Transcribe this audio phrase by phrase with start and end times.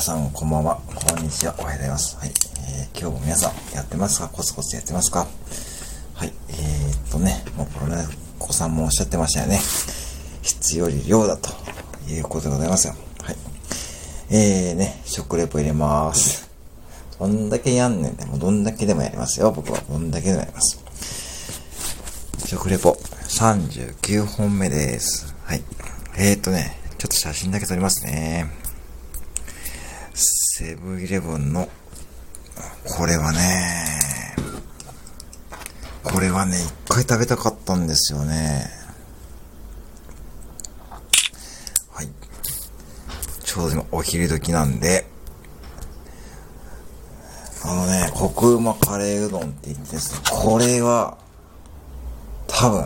[0.00, 0.80] 皆さん、こんばんは。
[0.94, 1.54] こんにちは。
[1.58, 2.16] おはようございます。
[2.16, 2.30] はい。
[2.30, 4.30] えー、今日も皆さん、やってますか？
[4.30, 5.26] コツコツやってますか？
[6.14, 6.32] はい。
[6.48, 8.06] えー、っとね、もうこれね、
[8.38, 9.60] 子さんもおっしゃってましたよね。
[10.40, 11.50] 質より量だと
[12.08, 12.94] いうことでございますよ。
[13.22, 13.36] はい。
[14.30, 16.48] えーね、食レポ入れます。
[17.18, 19.52] どんだけやんねんでもどんだけでもやりますよ。
[19.52, 20.82] 僕はどんだけでもやります。
[22.46, 25.34] 食レポ39本目です。
[25.44, 25.62] はい。
[26.16, 28.58] えー、っとね、ちょっと写真だけ撮りますね。
[30.60, 31.70] セブンイレブンの、
[32.84, 34.36] これはね、
[36.02, 38.66] これはね、一回食べたかったんですよね。
[41.90, 42.08] はい。
[43.42, 45.06] ちょうど今お昼時なんで、
[47.64, 51.16] あのね、コクうまカレーうどんって言ってですね、これは、
[52.46, 52.82] 多分、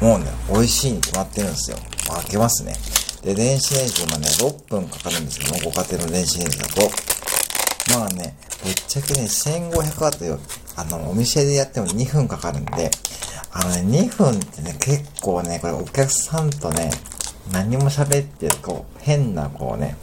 [0.00, 1.76] もうね、美味しいに決まってるんですよ。
[2.08, 2.74] 開けますね。
[3.24, 6.90] で、電子レンジ今ね、6分かかるんですけども、ご家庭の電子レンジだと。
[7.98, 10.38] まあね、ぶっちゃけね、1500ワットよ、
[10.76, 12.90] あの、お店でやっても2分かかるんで、
[13.50, 16.90] あのね、2分ってね、結構ね、これお客さんとね、
[17.52, 19.96] 何も喋って、こう、変な、こうね、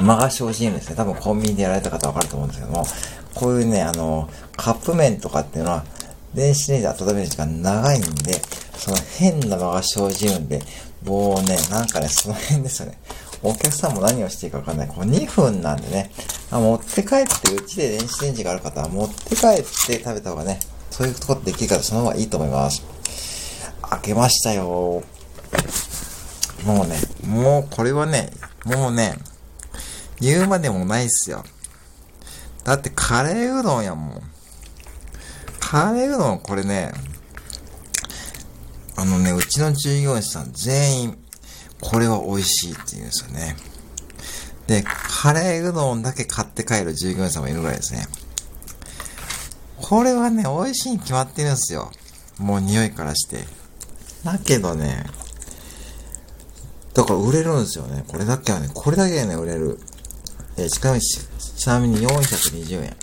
[0.00, 0.96] 間が生じるんですね。
[0.96, 2.86] 多分コンビニでやられた方わかると思うんですけども、
[3.34, 5.84] こういうね、あの、カップ麺とかっていうのは、
[6.34, 8.40] 電子レンジで温める時間長いんで、
[8.76, 10.60] その変な間が生じるんで、
[11.04, 12.98] もうね、なんかね、その辺ですよね。
[13.42, 14.88] お客さんも何をしていいかわかんない。
[14.88, 16.12] こう2分なんでね、
[16.50, 19.64] あ持って帰って、うちで電子レンジがある方は持って帰って
[20.02, 22.82] 食べた方がね、そういうとこできるからその方がいいと思います。
[23.90, 25.02] 開けましたよ。
[26.64, 28.30] もうね、もうこれはね、
[28.64, 29.16] もうね、
[30.20, 31.44] 言うまでもないっすよ。
[32.64, 34.22] だってカレーうどんやもん。
[35.58, 36.92] カレーうどんこれね、
[38.96, 41.18] あのね、うちの従業員さん全員、
[41.80, 43.56] これは美味しいって言うんですよね。
[44.66, 48.06] で、カレーうどんだけ買って帰る従業員さんもいるぐらいですね。
[49.76, 51.90] これはね、美味しいに決まってるんですよ。
[52.38, 53.44] もう匂いからして。
[54.24, 55.04] だけどね、
[56.94, 58.04] だから売れるんですよね。
[58.06, 59.78] これだけはね、これだけはね、売れる。
[60.56, 62.96] えー、ちなみに、ちなみに420円。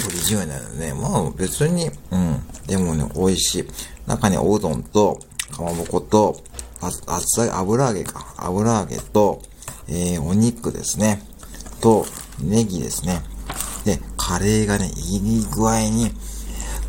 [0.00, 0.94] 420円だよね。
[0.94, 2.42] まあ別に、うん。
[2.66, 3.68] でもね、美味しい。
[4.06, 5.18] 中におうどんと、
[5.50, 6.40] かまぼこと、
[6.80, 8.34] あ、厚い油揚げか。
[8.38, 9.42] 油揚げと、
[9.88, 11.22] えー、お肉ですね。
[11.80, 12.06] と、
[12.40, 13.22] ネギですね。
[13.84, 16.10] で、カレーがね、いい具合に、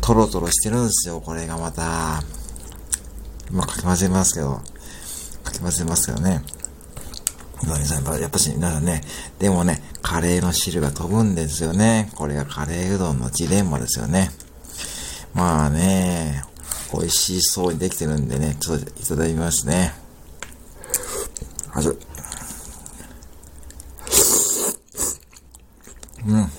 [0.00, 1.20] トロトロしてるんですよ。
[1.20, 2.22] これがまた。
[3.50, 4.60] 今かき混ぜますけど。
[5.44, 6.42] かき混ぜますけどね。
[8.20, 9.02] やっぱし、なね、
[9.38, 12.10] でもね、カレーの汁が飛ぶんですよね。
[12.14, 14.30] これがカレーうどんのジレンマですよね。
[15.32, 16.44] まあね、
[16.92, 19.94] 美味しそうにできてるんでね、ちょっといただきますね。
[21.70, 21.98] はず。
[26.26, 26.50] うん。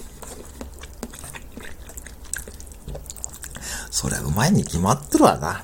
[3.92, 5.64] そりゃうまいに決まってるわな。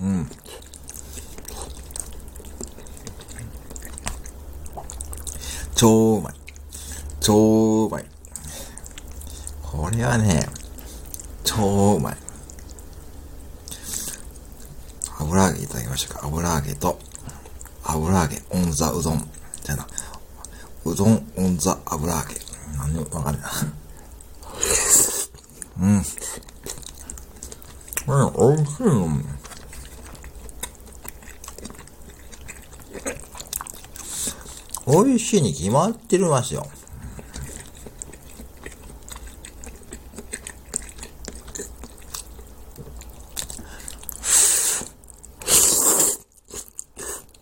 [0.00, 0.30] うん。
[5.78, 6.34] 超うまい。
[7.20, 8.04] 超うまい。
[9.62, 10.44] これはね、
[11.44, 12.16] 超うまい。
[15.20, 16.26] 油揚げいただきましたか？
[16.26, 16.98] 油揚げと、
[17.84, 19.30] 油揚げオンザうどん。
[19.62, 19.86] じゃな。
[20.84, 22.34] うどんオンザ油揚げ。
[22.76, 23.48] 何でもわかるな。
[25.80, 26.02] うん。
[28.04, 29.37] これ、美味しいの。
[34.88, 36.66] 美味しいに決まってるますよ。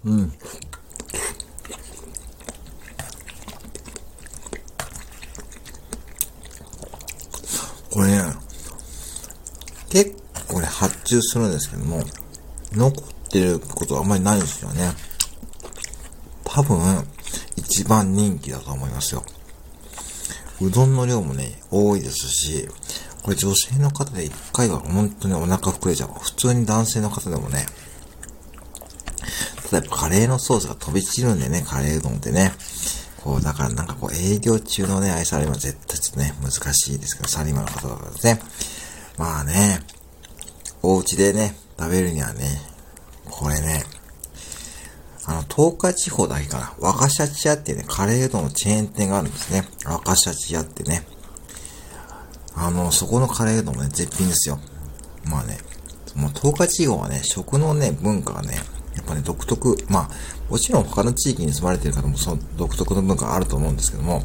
[0.05, 0.33] うん。
[7.93, 8.23] これね、
[9.89, 10.17] 結
[10.49, 12.03] 構ね、発注するんですけども、
[12.73, 14.91] 残ってることはあんまりないですよね。
[16.45, 17.07] 多分、
[17.68, 19.24] 一番人気だと思いますよ。
[20.60, 22.68] うどんの量もね、多いですし、
[23.22, 26.10] これ女性の方で一回は本当にお腹膨れちゃう。
[26.21, 27.66] 普通に男性の方でもね、
[29.72, 32.53] 例えばカレーのソースが飛び散るんでね、カレーうどんってね。
[33.22, 38.41] こう、だからなんかこう営業中のね、愛されは絶対ちょっとね、難しいですけど、サリマの方とかですね。
[39.19, 39.80] まあね、
[40.83, 42.62] お家でね、食べるにはね、
[43.28, 43.83] これね、
[45.57, 46.75] 東海地方だけかな。
[46.79, 49.67] 若シャチ屋ってね、カレーうどんのチェーン店があるんですね。
[49.87, 51.07] 若シャチ屋ってね。
[52.55, 54.59] あの、そこのカレーうどんもね、絶品ですよ。
[55.25, 55.57] まあね、
[56.15, 58.57] もう東海地方はね、食のね、文化がね、
[58.97, 60.11] やっぱね、独特、まあ、
[60.51, 64.25] もちろん他の地域に住まれてる方もその独特の文化あると思うんですけども、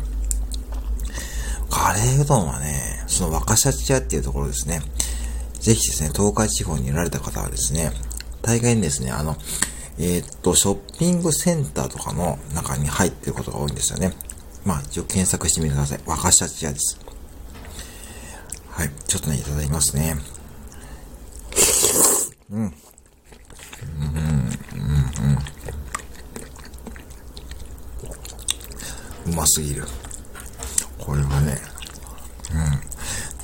[1.70, 4.82] カレーうどんはね、その若シャチ屋っていうところですね。
[5.62, 7.94] ぜひですね、東海地方にいられた方はですね、
[8.42, 9.38] 大概にですね、あの、
[10.00, 14.14] えー、っと、ショッピングセンターとかの中に入ってることが多いんですよね。
[14.66, 16.00] まあ、一応検索してみてください。
[16.06, 17.00] 若シャチ屋です。
[18.70, 20.18] はい、ちょっとね、いただきますね。
[22.52, 22.60] うん。
[22.60, 22.74] うん、うん、
[29.28, 29.34] うん。
[29.34, 29.86] うますぎる。
[31.00, 31.58] これはね、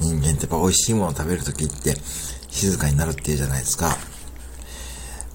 [0.02, 0.20] うん。
[0.20, 1.96] 人間ってやっぱ美味しいものを食べるときって
[2.50, 3.98] 静かになるって言うじゃないですか。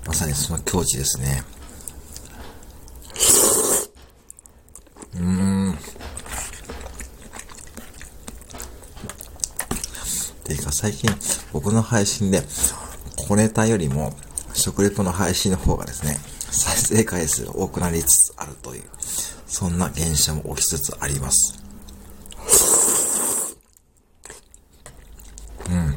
[0.06, 1.42] まさにその境地ですね。
[5.14, 5.22] うー
[5.70, 5.78] ん。
[10.44, 11.10] ていうか最近
[11.52, 12.42] 僕の配信で
[13.28, 14.14] 小ネタよりも
[14.54, 16.18] 食レポの配信の方がですね、
[16.50, 18.82] 再生回数が多くなりつつあるという、
[19.46, 21.62] そんな現象も起きつつあります。
[25.70, 25.96] うん。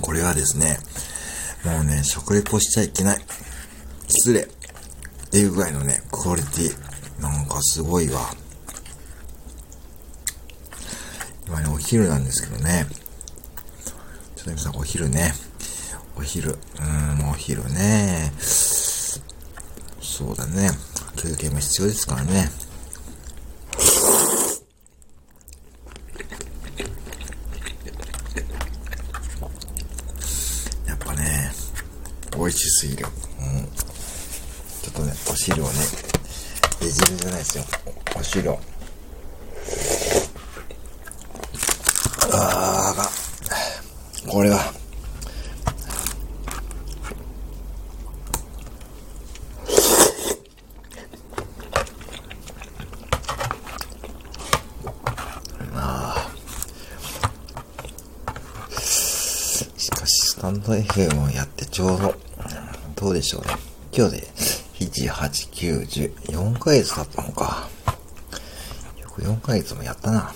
[0.00, 0.78] これですね、
[1.64, 3.24] もうね、食レポしちゃいけない。
[4.08, 4.42] 失礼。
[4.42, 4.46] っ
[5.30, 7.20] ていうぐらいのね、クオリティ。
[7.20, 8.20] なんかすごいわ。
[11.46, 12.86] 今ね、お昼なんですけどね。
[14.36, 15.32] ちょっと皆さん、お昼ね。
[16.16, 16.50] お昼。
[16.52, 18.32] うーん、お昼ね。
[20.00, 20.70] そうだね。
[21.16, 22.50] 休憩も必要ですからね。
[30.86, 31.50] やっぱね、
[32.54, 33.06] 美味しすぎる。
[33.40, 33.66] うん。
[33.66, 35.72] ちょっとね、お汁をね、
[36.82, 37.64] え汁じゃないですよ。
[38.16, 38.60] お汁を。
[42.32, 43.10] ああ、
[44.30, 44.72] これは、
[58.86, 62.23] しかし、スタンド FM をやってちょうど、
[63.04, 63.48] どうでしょうね。
[63.92, 64.22] 今日で、
[64.80, 66.14] 7、8、9、10、
[66.54, 67.68] 4ヶ月経ったのか。
[68.98, 70.32] よく4ヶ月もやったな。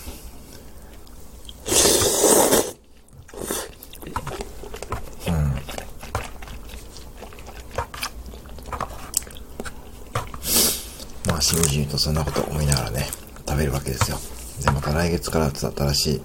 [11.40, 13.06] しみじみとそんなこと思いながらね、
[13.48, 14.18] 食べるわけですよ。
[14.62, 16.22] で、また来月から新しい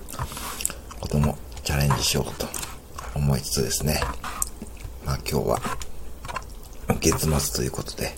[1.00, 2.48] こともチャレンジしようと
[3.16, 4.02] 思いつつですね。
[5.06, 5.93] まあ今日は
[7.00, 8.16] 月末ということで、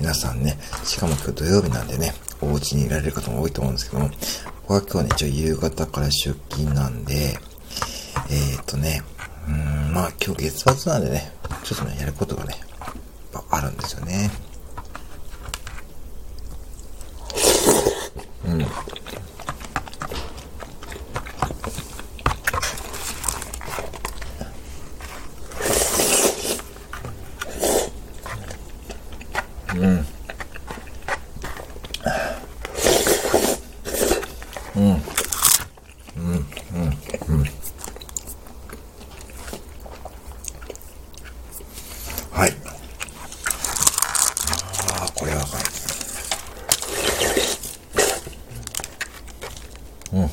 [0.00, 4.10] 皆さんね、しかも今日土曜日なんでね、お家にいられる方も多いと思うんですけども、
[4.68, 7.38] 僕は今日ね、一応夕方から出勤なんで、
[8.30, 9.02] えー、っとね、
[9.48, 11.32] うん、まあ今日月末なんでね、
[11.62, 12.56] ちょっとね、やることがね、
[13.50, 14.30] あるんですよね。
[18.46, 18.66] うん。
[29.74, 30.06] うん。
[34.76, 34.96] うん。
[36.16, 37.44] うん。
[42.34, 42.52] はい。
[44.90, 45.62] ああ、これはかい。
[50.14, 50.28] うん。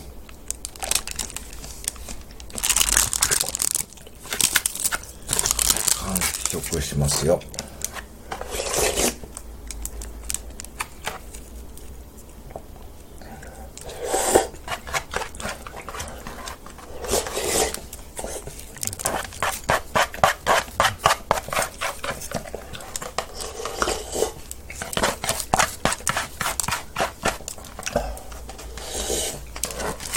[5.99, 7.39] 完食しますよ。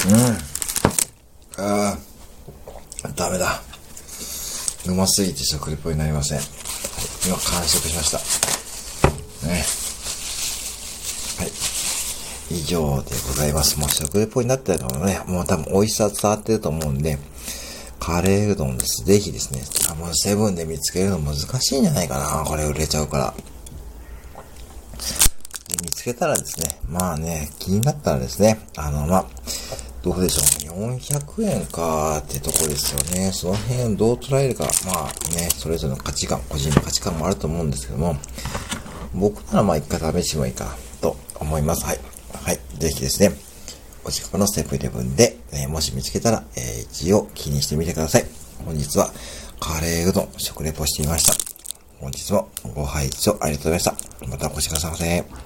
[0.07, 1.63] うん。
[1.65, 1.97] あ
[3.05, 3.63] あ、ダメだ。
[4.87, 6.41] うますぎて食レポになりません。
[7.27, 8.19] 今完食しました。
[9.47, 9.65] ね。
[11.39, 12.55] はい。
[12.55, 13.79] 以上でございます。
[13.79, 17.19] もう食レポになってるのね、もう多分美味しさ伝わってると思うんで、
[17.99, 19.03] カレーうどんです。
[19.05, 22.45] ぜひですね、多分セブンで見つけるの難しいんじゃないかな。
[22.45, 23.35] これ売れちゃうから。
[25.83, 29.27] 見つけたらですね、まあね、気になったらですね、あの、まあ、
[30.05, 30.97] どうでしょう。
[30.99, 33.33] 400円かってとこですよね。
[33.33, 38.17] その辺どう捉えるか、まあね、それぞれの価値観、個人の価値観もあると思うんですけども、
[39.15, 41.87] 僕ならまあ一回試してもいいかと思います。
[41.87, 42.01] はい。
[42.35, 42.61] はい。
[42.79, 43.35] ぜひですね、
[44.05, 48.27] お近くのセブンイレブンで、えー、もし見つけたら、えー、一応気にしてみてください。
[48.63, 49.11] 本日は、
[49.59, 51.35] カレーうどん食レポしてみました。
[51.99, 54.29] 本日もご拝聴ありがとうございました。
[54.29, 55.45] またお越しくださいませ。